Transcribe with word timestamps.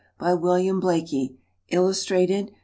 By 0.17 0.33
WILLIAM 0.33 0.79
BLAIKIE. 0.81 1.35
Illustrated. 1.69 2.51